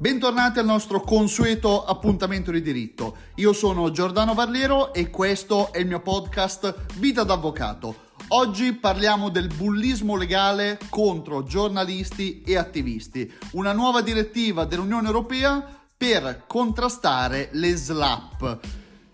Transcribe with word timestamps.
Bentornati 0.00 0.58
al 0.58 0.64
nostro 0.64 1.02
consueto 1.02 1.84
appuntamento 1.84 2.50
di 2.50 2.62
diritto. 2.62 3.16
Io 3.34 3.52
sono 3.52 3.90
Giordano 3.90 4.32
Varliero 4.32 4.94
e 4.94 5.10
questo 5.10 5.74
è 5.74 5.78
il 5.78 5.86
mio 5.86 6.00
podcast 6.00 6.86
Vita 6.94 7.22
d'Avvocato. 7.22 8.08
Oggi 8.28 8.72
parliamo 8.72 9.28
del 9.28 9.48
bullismo 9.54 10.16
legale 10.16 10.78
contro 10.88 11.42
giornalisti 11.42 12.40
e 12.40 12.56
attivisti, 12.56 13.30
una 13.52 13.74
nuova 13.74 14.00
direttiva 14.00 14.64
dell'Unione 14.64 15.06
Europea 15.06 15.62
per 15.94 16.44
contrastare 16.46 17.50
le 17.52 17.76
SLAP 17.76 18.58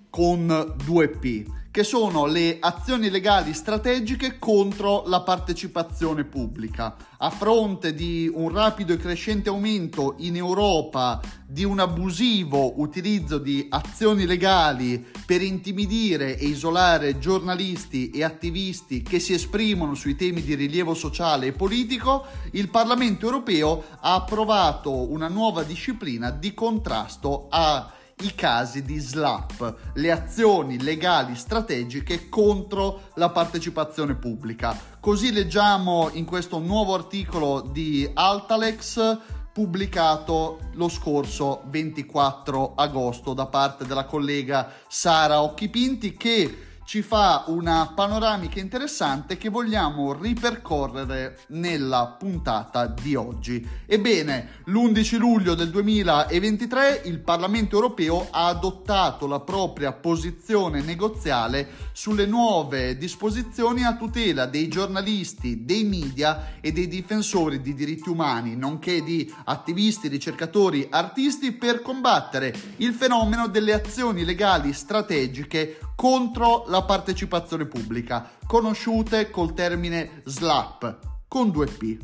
con 0.08 0.46
2P 0.84 1.65
che 1.76 1.84
sono 1.84 2.24
le 2.24 2.56
azioni 2.58 3.10
legali 3.10 3.52
strategiche 3.52 4.38
contro 4.38 5.02
la 5.08 5.20
partecipazione 5.20 6.24
pubblica. 6.24 6.96
A 7.18 7.28
fronte 7.28 7.92
di 7.92 8.30
un 8.32 8.48
rapido 8.48 8.94
e 8.94 8.96
crescente 8.96 9.50
aumento 9.50 10.14
in 10.20 10.36
Europa 10.36 11.20
di 11.46 11.64
un 11.64 11.78
abusivo 11.78 12.80
utilizzo 12.80 13.36
di 13.36 13.66
azioni 13.68 14.24
legali 14.24 15.04
per 15.26 15.42
intimidire 15.42 16.38
e 16.38 16.46
isolare 16.46 17.18
giornalisti 17.18 18.08
e 18.08 18.24
attivisti 18.24 19.02
che 19.02 19.18
si 19.18 19.34
esprimono 19.34 19.94
sui 19.94 20.16
temi 20.16 20.42
di 20.42 20.54
rilievo 20.54 20.94
sociale 20.94 21.48
e 21.48 21.52
politico, 21.52 22.24
il 22.52 22.70
Parlamento 22.70 23.26
europeo 23.26 23.84
ha 24.00 24.14
approvato 24.14 25.10
una 25.10 25.28
nuova 25.28 25.62
disciplina 25.62 26.30
di 26.30 26.54
contrasto 26.54 27.48
a 27.50 27.92
i 28.22 28.34
casi 28.34 28.82
di 28.82 28.98
SLAP, 28.98 29.92
le 29.94 30.10
azioni 30.10 30.80
legali 30.80 31.34
strategiche 31.34 32.30
contro 32.30 33.10
la 33.16 33.28
partecipazione 33.28 34.14
pubblica. 34.14 34.78
Così 34.98 35.32
leggiamo 35.32 36.08
in 36.12 36.24
questo 36.24 36.58
nuovo 36.58 36.94
articolo 36.94 37.60
di 37.60 38.08
Altalex 38.14 39.18
pubblicato 39.52 40.60
lo 40.72 40.88
scorso 40.88 41.62
24 41.66 42.74
agosto 42.74 43.34
da 43.34 43.46
parte 43.46 43.86
della 43.86 44.04
collega 44.04 44.70
Sara 44.88 45.42
Occhipinti 45.42 46.16
che 46.16 46.58
ci 46.86 47.02
fa 47.02 47.42
una 47.48 47.92
panoramica 47.92 48.60
interessante 48.60 49.36
che 49.36 49.48
vogliamo 49.48 50.12
ripercorrere 50.12 51.40
nella 51.48 52.14
puntata 52.16 52.86
di 52.86 53.16
oggi. 53.16 53.68
Ebbene, 53.84 54.62
l'11 54.66 55.18
luglio 55.18 55.56
del 55.56 55.70
2023 55.70 57.02
il 57.06 57.18
Parlamento 57.18 57.74
europeo 57.74 58.28
ha 58.30 58.46
adottato 58.46 59.26
la 59.26 59.40
propria 59.40 59.92
posizione 59.92 60.80
negoziale 60.80 61.68
sulle 61.90 62.24
nuove 62.24 62.96
disposizioni 62.96 63.82
a 63.82 63.96
tutela 63.96 64.46
dei 64.46 64.68
giornalisti, 64.68 65.64
dei 65.64 65.82
media 65.82 66.52
e 66.60 66.70
dei 66.70 66.86
difensori 66.86 67.60
di 67.60 67.74
diritti 67.74 68.08
umani, 68.08 68.54
nonché 68.54 69.02
di 69.02 69.28
attivisti, 69.46 70.06
ricercatori, 70.06 70.86
artisti 70.88 71.50
per 71.50 71.82
combattere 71.82 72.54
il 72.76 72.92
fenomeno 72.92 73.48
delle 73.48 73.72
azioni 73.72 74.24
legali 74.24 74.72
strategiche 74.72 75.80
contro 75.96 76.64
la 76.68 76.82
partecipazione 76.82 77.66
pubblica, 77.66 78.30
conosciute 78.46 79.30
col 79.30 79.54
termine 79.54 80.22
SLAP, 80.24 80.98
con 81.26 81.50
due 81.50 81.66
P. 81.66 81.98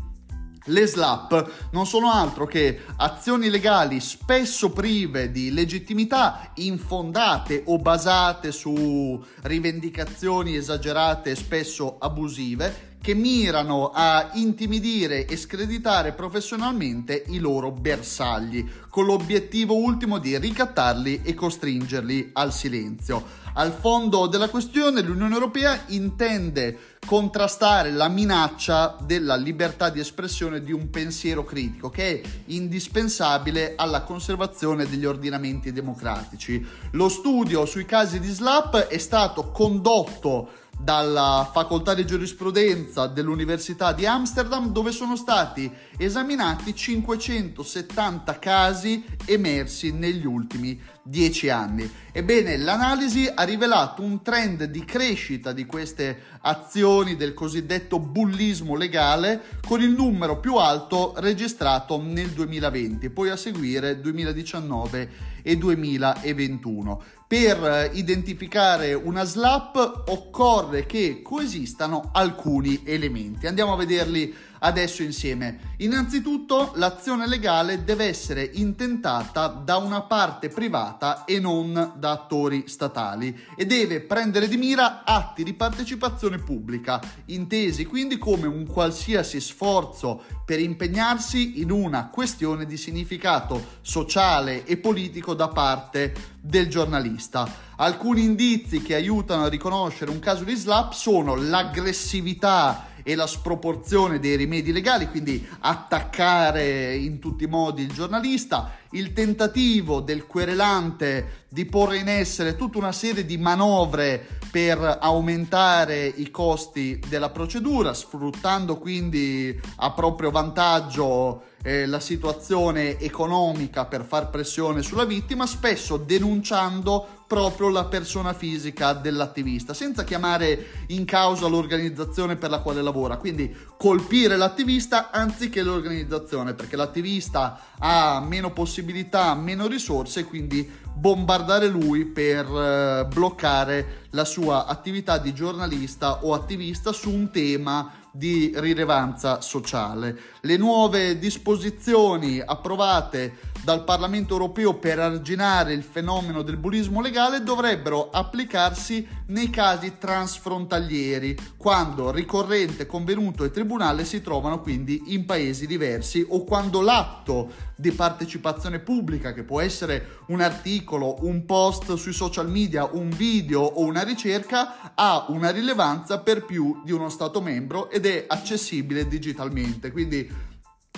Le 0.67 0.87
SLAP 0.87 1.71
non 1.73 1.87
sono 1.87 2.11
altro 2.11 2.47
che 2.47 2.83
azioni 2.97 3.51
legali 3.51 4.01
spesso 4.01 4.71
prive 4.71 5.31
di 5.31 5.53
legittimità, 5.53 6.53
infondate 6.55 7.65
o 7.67 7.79
basate 7.79 8.53
su 8.53 9.23
rivendicazioni 9.43 10.55
esagerate 10.55 11.33
e 11.33 11.37
spesso 11.37 11.99
abusive, 11.99 12.92
che 13.03 13.15
mirano 13.15 13.91
a 13.93 14.31
intimidire 14.35 15.27
e 15.27 15.37
screditare 15.37 16.13
professionalmente 16.13 17.25
i 17.31 17.41
loro 17.41 17.73
bersagli, 17.73 18.65
con 18.89 19.07
l'obiettivo 19.07 19.75
ultimo 19.75 20.19
di 20.19 20.39
ricattarli 20.39 21.21
e 21.25 21.35
costringerli 21.35 22.31
al 22.35 22.53
silenzio. 22.53 23.41
Al 23.55 23.73
fondo 23.73 24.29
della 24.29 24.49
questione 24.49 25.03
l'Unione 25.03 25.35
Europea 25.35 25.83
intende 25.89 26.79
contrastare 27.05 27.91
la 27.91 28.09
minaccia 28.09 28.97
della 29.01 29.35
libertà 29.35 29.91
di 29.91 29.99
espressione 29.99 30.63
di 30.63 30.73
un 30.73 30.89
pensiero 30.89 31.45
critico 31.45 31.91
che 31.91 32.21
è 32.23 32.29
indispensabile 32.47 33.75
alla 33.77 34.03
conservazione 34.03 34.87
degli 34.87 35.05
ordinamenti 35.05 35.73
democratici. 35.73 36.65
Lo 36.93 37.09
studio 37.09 37.67
sui 37.67 37.85
casi 37.85 38.21
di 38.21 38.31
SLAP 38.31 38.87
è 38.87 38.99
stato 38.99 39.51
condotto 39.51 40.61
dalla 40.83 41.49
facoltà 41.53 41.95
di 41.95 42.05
giurisprudenza 42.05 43.07
dell'Università 43.07 43.93
di 43.93 44.05
Amsterdam 44.05 44.73
dove 44.73 44.91
sono 44.91 45.15
stati 45.15 45.71
esaminati 45.97 46.75
570 46.75 48.39
casi 48.41 49.05
emersi 49.27 49.93
negli 49.93 50.27
ultimi 50.27 50.81
10 51.05 51.51
anni. 51.51 51.91
Ebbene, 52.11 52.57
l'analisi 52.57 53.31
ha 53.33 53.45
rivelato 53.45 54.03
un 54.03 54.23
trend 54.23 54.65
di 54.65 54.85
crescita 54.85 55.53
di 55.53 55.67
queste 55.67 56.23
azioni 56.41 57.17
del 57.17 57.33
cosiddetto 57.33 58.01
bullismo 58.01 58.75
legale 58.77 59.43
con 59.67 59.81
il 59.81 59.91
numero 59.91 60.41
più 60.41 60.57
alto 60.57 61.15
registrato 61.17 62.01
nel 62.03 62.31
2020, 62.31 63.09
poi 63.11 63.31
a 63.31 63.37
seguire 63.37 64.01
2019 64.01 65.11
e 65.43 65.57
2021. 65.57 67.03
Per 67.33 67.93
identificare 67.95 68.93
una 68.93 69.25
SLAP 69.25 70.03
occorre 70.09 70.85
che 70.85 71.23
coesistano 71.23 72.11
alcuni 72.13 72.83
elementi. 72.85 73.47
Andiamo 73.47 73.73
a 73.73 73.77
vederli 73.77 74.35
adesso 74.63 75.03
insieme. 75.03 75.75
Innanzitutto 75.79 76.73
l'azione 76.77 77.27
legale 77.27 77.85
deve 77.85 78.07
essere 78.07 78.49
intentata 78.55 79.49
da 79.49 79.77
una 79.77 80.03
parte 80.03 80.49
privata 80.49 81.25
e 81.25 81.39
non 81.39 81.93
da 81.97 82.11
attori 82.11 82.65
statali 82.67 83.39
e 83.57 83.67
deve 83.67 84.01
prendere 84.01 84.49
di 84.49 84.57
mira 84.57 85.05
atti 85.05 85.45
di 85.45 85.55
partecipazione 85.55 86.39
pubblica, 86.39 87.01
intesi 87.27 87.85
quindi 87.85 88.19
come 88.19 88.47
un 88.47 88.67
qualsiasi 88.67 89.41
sforzo 89.41 90.23
per 90.45 90.61
impegnarsi 90.61 91.61
in 91.61 91.71
una 91.71 92.09
questione 92.09 92.67
di 92.67 92.77
significato 92.77 93.79
sociale 93.81 94.65
e 94.65 94.77
politico 94.77 95.35
da 95.35 95.49
parte 95.49 96.15
del 96.41 96.69
giornalista. 96.69 97.71
Alcuni 97.77 98.23
indizi 98.23 98.83
che 98.83 98.95
aiutano 98.95 99.45
a 99.45 99.49
riconoscere 99.49 100.11
un 100.11 100.19
caso 100.19 100.45
di 100.45 100.55
slap 100.55 100.93
sono 100.93 101.35
l'aggressività 101.35 102.91
e 103.03 103.15
la 103.15 103.27
sproporzione 103.27 104.19
dei 104.19 104.37
rimedi 104.37 104.73
legali, 104.73 105.09
quindi 105.09 105.47
attaccare 105.61 106.95
in 106.95 107.19
tutti 107.19 107.45
i 107.45 107.49
modi 107.49 107.83
il 107.83 107.93
giornalista, 107.93 108.77
il 108.91 109.13
tentativo 109.13 110.01
del 110.01 110.27
querelante 110.27 111.45
di 111.49 111.65
porre 111.65 111.99
in 111.99 112.09
essere 112.09 112.57
tutta 112.57 112.79
una 112.79 112.93
serie 112.93 113.25
di 113.25 113.39
manovre 113.39 114.27
per 114.51 114.99
aumentare 115.01 116.07
i 116.07 116.31
costi 116.31 117.01
della 117.09 117.31
procedura, 117.31 117.95
sfruttando 117.95 118.79
quindi 118.79 119.59
a 119.77 119.93
proprio 119.93 120.31
vantaggio 120.31 121.51
eh, 121.63 121.87
la 121.87 122.01
situazione 122.01 122.99
economica 122.99 123.85
per 123.85 124.05
far 124.05 124.31
pressione 124.31 124.83
sulla 124.83 125.05
vittima, 125.05 125.47
spesso 125.47 125.97
denunciando 125.97 127.21
proprio 127.27 127.71
la 127.71 127.85
persona 127.85 128.35
fisica 128.35 128.93
dell'attivista, 128.93 129.73
senza 129.73 130.05
chiamare 130.05 130.85
in 130.89 131.07
causa 131.07 131.47
l'organizzazione 131.47 132.37
per 132.37 132.51
la 132.51 132.59
quale 132.59 132.83
lavora. 132.83 133.17
Quindi 133.17 133.57
colpire 133.79 134.37
l'attivista 134.37 135.11
anziché 135.11 135.63
l'organizzazione, 135.63 136.53
perché 136.53 136.77
l'attivista 136.77 137.59
ha 137.79 138.21
meno 138.21 138.53
possibilità, 138.53 139.35
meno 139.35 139.67
risorse, 139.67 140.25
quindi 140.25 140.71
bombardare 140.95 141.69
lui 141.69 142.05
per 142.05 142.45
eh, 142.45 143.07
bloccare 143.07 144.01
la 144.11 144.27
sua 144.27 144.67
attività 144.67 145.17
di 145.17 145.33
giornalista 145.33 146.25
o 146.25 146.35
attivista 146.35 146.93
su 146.93 147.09
un 147.11 147.31
tema 147.31 148.02
di 148.13 148.53
rilevanza 148.57 149.41
sociale. 149.41 150.17
Le 150.43 150.57
nuove 150.57 151.19
disposizioni 151.19 152.41
approvate 152.41 153.52
dal 153.65 153.85
Parlamento 153.85 154.33
europeo 154.33 154.75
per 154.75 154.99
arginare 154.99 155.73
il 155.73 155.85
fenomeno 155.85 156.43
del 156.43 156.57
bullismo 156.57 157.01
legale 157.01 157.43
dovrebbero 157.43 158.11
applicarsi 158.11 159.07
nei 159.27 159.51
casi 159.51 159.99
transfrontalieri, 159.99 161.37
quando 161.57 162.11
ricorrente, 162.11 162.87
convenuto 162.87 163.45
e 163.45 163.51
tribunale 163.51 164.05
si 164.05 164.21
trovano 164.21 164.61
quindi 164.61 165.15
in 165.15 165.25
paesi 165.25 165.67
diversi 165.67 166.27
o 166.29 166.43
quando 166.45 166.81
l'atto 166.81 167.71
di 167.77 167.93
partecipazione 167.93 168.81
pubblica, 168.81 169.33
che 169.33 169.45
può 169.45 169.61
essere 169.61 170.19
un 170.27 170.41
articolo, 170.41 171.25
un 171.25 171.45
post 171.45 171.95
sui 171.95 172.13
social 172.13 172.49
media, 172.49 172.89
un 172.93 173.11
video 173.11 173.61
o 173.61 173.85
una 173.85 174.03
ricerca, 174.03 174.93
ha 174.95 175.27
una 175.29 175.51
rilevanza 175.51 176.19
per 176.19 176.45
più 176.45 176.83
di 176.85 176.93
uno 176.93 177.09
Stato 177.09 177.41
membro 177.41 177.91
ed 177.91 178.07
è 178.07 178.25
accessibile 178.27 179.07
digitalmente. 179.07 179.91
Quindi 179.93 180.51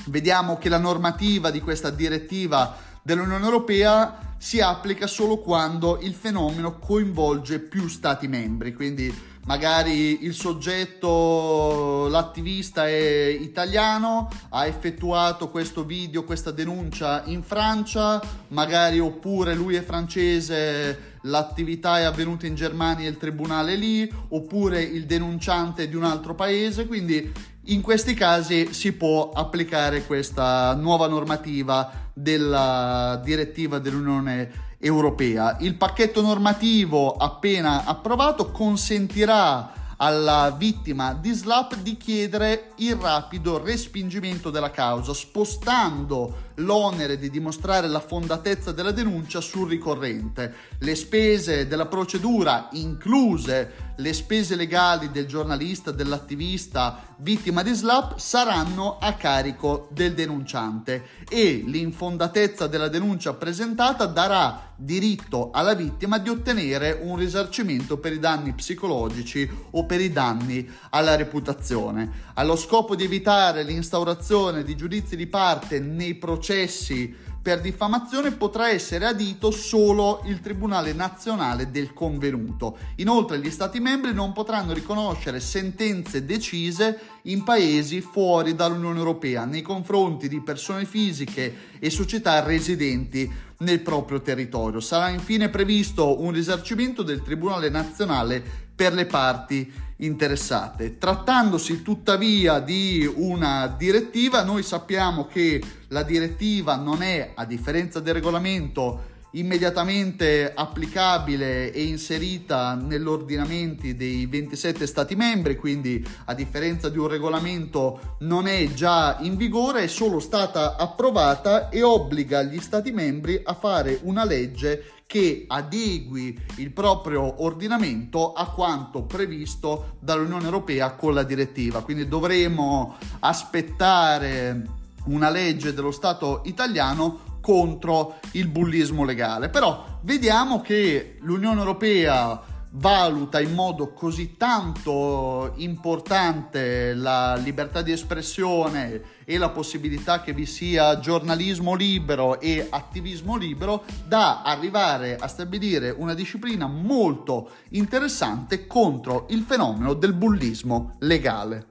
vediamo 0.06 0.59
che 0.59 0.69
la 0.69 0.79
normativa 0.79 1.51
di 1.51 1.61
questa 1.61 1.91
direttiva 1.91 2.77
dell'Unione 3.03 3.45
Europea 3.45 4.33
si 4.39 4.61
applica 4.61 5.06
solo 5.06 5.39
quando 5.39 5.99
il 6.01 6.15
fenomeno 6.15 6.79
coinvolge 6.79 7.61
più 7.61 7.89
Stati 7.89 8.29
membri, 8.29 8.75
quindi 8.75 9.15
magari 9.46 10.25
il 10.25 10.35
soggetto, 10.35 12.08
l'attivista 12.08 12.87
è 12.87 13.26
italiano, 13.41 14.31
ha 14.50 14.67
effettuato 14.67 15.50
questo 15.50 15.85
video, 15.85 16.25
questa 16.25 16.50
denuncia 16.50 17.23
in 17.26 17.43
Francia, 17.43 18.23
magari 18.49 18.99
oppure 19.00 19.55
lui 19.55 19.75
è 19.75 19.82
francese, 19.82 21.19
l'attività 21.23 21.99
è 21.99 22.02
avvenuta 22.02 22.46
in 22.46 22.55
Germania 22.55 23.06
e 23.06 23.11
il 23.11 23.19
tribunale 23.19 23.75
è 23.75 23.76
lì, 23.76 24.11
oppure 24.29 24.82
il 24.82 25.06
denunciante 25.06 25.85
è 25.85 25.88
di 25.88 25.96
un 25.96 26.05
altro 26.05 26.35
paese, 26.35 26.87
quindi 26.87 27.32
in 27.69 27.81
questi 27.81 28.12
casi 28.12 28.75
si 28.75 28.93
può 28.93 29.31
applicare 29.31 30.05
questa 30.05 30.75
nuova 30.75 31.08
normativa 31.08 32.11
della 32.12 33.20
direttiva 33.25 33.79
dell'Unione 33.79 34.64
Europea. 34.85 35.57
Il 35.61 35.77
pacchetto 35.77 36.21
normativo 36.21 37.17
appena 37.17 37.85
approvato 37.85 38.51
consentirà 38.51 39.73
alla 39.97 40.55
vittima 40.57 41.15
di 41.15 41.33
SLAP 41.33 41.77
di 41.77 41.97
chiedere 41.97 42.73
il 42.77 42.95
rapido 42.97 43.63
respingimento 43.63 44.51
della 44.51 44.71
causa, 44.71 45.15
spostando 45.15 46.53
l'onere 46.56 47.19
di 47.19 47.31
dimostrare 47.31 47.89
la 47.89 48.01
fondatezza 48.01 48.73
della 48.73 48.93
denuncia 48.93 49.41
sul 49.41 49.69
ricorrente. 49.69 50.55
Le 50.79 50.95
spese 50.95 51.67
della 51.67 51.87
procedura, 51.87 52.69
incluse 52.73 53.93
le 53.97 54.12
spese 54.12 54.56
legali 54.56 55.11
del 55.11 55.27
giornalista, 55.27 55.91
dell'attivista 55.91 57.15
vittima 57.19 57.62
di 57.62 57.73
SLAP, 57.73 58.19
saranno 58.19 58.99
a 58.99 59.15
carico 59.15 59.89
del 59.93 60.15
denunciante 60.15 61.06
e 61.29 61.62
l'infondatezza 61.67 62.67
della 62.67 62.89
denuncia 62.89 63.35
presentata 63.35 64.06
darà 64.06 64.73
diritto 64.77 65.51
alla 65.53 65.75
vittima 65.75 66.19
di 66.19 66.29
ottenere 66.29 66.99
un 67.01 67.17
risarcimento 67.17 67.99
per 67.99 68.12
i 68.12 68.19
danni 68.19 68.53
psicologici 68.55 69.49
o 69.71 69.87
per 69.87 70.01
i 70.01 70.11
danni 70.11 70.69
alla 70.91 71.15
reputazione. 71.15 72.33
Allo 72.35 72.56
scopo 72.56 72.97
di 72.97 73.05
evitare 73.05 73.62
l'instaurazione 73.62 74.65
di 74.65 74.75
giudizi 74.75 75.15
di 75.15 75.29
parte 75.29 75.79
nei 75.79 76.17
processi 76.17 76.44
processi 76.44 77.17
per 77.41 77.61
diffamazione 77.62 78.32
potrà 78.32 78.69
essere 78.69 79.06
adito 79.06 79.50
solo 79.50 80.23
il 80.26 80.41
Tribunale 80.41 80.93
nazionale 80.93 81.70
del 81.70 81.93
convenuto. 81.94 82.79
Inoltre 82.96 83.38
gli 83.38 83.50
Stati 83.50 83.81
membri 83.81 84.12
non 84.12 84.32
potranno 84.32 84.73
riconoscere 84.75 85.41
sentenze 85.41 86.25
decise 86.25 86.99
in 87.25 87.43
paesi 87.43 88.00
fuori 88.02 88.55
dall'Unione 88.55 88.99
Europea 88.99 89.44
nei 89.44 89.62
confronti 89.62 90.29
di 90.29 90.41
persone 90.41 90.85
fisiche 90.85 91.55
e 91.79 91.91
società 91.91 92.43
residenti 92.43 93.31
nel 93.65 93.81
proprio 93.81 94.21
territorio. 94.21 94.79
Sarà 94.79 95.09
infine 95.09 95.49
previsto 95.49 96.23
un 96.23 96.31
risarcimento 96.31 97.03
del 97.03 97.23
Tribunale 97.23 97.69
nazionale 97.69 98.43
per 98.75 98.93
le 98.93 99.07
parti 99.07 99.73
interessate. 99.97 100.99
Trattandosi 100.99 101.83
tuttavia 101.83 102.61
di 102.61 103.11
una 103.17 103.67
direttiva, 103.77 104.45
noi 104.45 104.63
sappiamo 104.63 105.27
che 105.27 105.63
la 105.89 106.03
direttiva 106.03 106.77
non 106.77 107.03
è, 107.03 107.33
a 107.35 107.45
differenza 107.45 108.01
del 108.01 108.15
regolamento, 108.15 109.13
immediatamente 109.35 110.53
applicabile 110.55 111.73
e 111.73 111.85
inserita 111.85 112.75
nell'ordinamento 112.75 113.87
dei 113.95 114.27
27 114.27 114.87
Stati 114.87 115.15
membri, 115.17 115.57
quindi 115.57 116.05
a 116.27 116.35
differenza 116.35 116.89
di 116.89 116.99
un 116.99 117.09
regolamento 117.09 118.17
non 118.21 118.47
è 118.47 118.73
già 118.73 119.19
in 119.21 119.37
vigore, 119.37 119.85
è 119.85 119.87
solo 119.87 120.21
stata 120.21 120.77
approvata 120.77 121.69
e 121.69 121.83
obbliga 121.83 122.43
gli 122.43 122.61
Stati 122.61 122.93
membri 122.93 123.41
a 123.43 123.55
fare 123.55 124.01
una 124.03 124.25
legge 124.25 124.93
che 125.07 125.45
adegui 125.47 126.39
il 126.57 126.73
proprio 126.73 127.43
ordinamento 127.43 128.33
a 128.33 128.51
quanto 128.51 129.03
previsto 129.03 129.97
dall'Unione 130.01 130.45
Europea 130.45 130.93
con 130.93 131.15
la 131.15 131.23
direttiva. 131.23 131.83
Quindi 131.83 132.09
dovremo 132.09 132.97
aspettare 133.21 134.63
una 135.07 135.29
legge 135.29 135.75
dello 135.75 135.91
Stato 135.91 136.41
italiano 136.45 137.33
contro 137.44 138.20
il 138.32 138.49
bullismo 138.49 139.05
legale. 139.05 139.50
Però 139.50 139.99
vediamo 140.00 140.62
che 140.62 141.19
l'Unione 141.20 141.58
Europea 141.61 142.41
valuta 142.76 143.38
in 143.41 143.52
modo 143.52 143.93
così 143.93 144.37
tanto 144.37 145.52
importante 145.56 146.94
la 146.94 147.37
libertà 147.37 147.82
di 147.82 147.93
espressione 147.93 149.02
e 149.25 149.38
la 149.38 149.50
possibilità 149.50 150.23
che 150.23 150.32
vi 150.32 150.46
sia 150.46 150.99
giornalismo 150.99 151.75
libero 151.75 152.41
e 152.41 152.67
attivismo 152.69 153.37
libero 153.37 153.85
da 154.06 154.43
arrivare 154.43 155.17
a 155.17 155.29
stabilire 155.29 155.91
una 155.91 156.14
disciplina 156.14 156.67
molto 156.67 157.50
interessante 157.70 158.67
contro 158.67 159.26
il 159.29 159.43
fenomeno 159.43 159.93
del 159.93 160.14
bullismo 160.14 160.96
legale. 161.00 161.67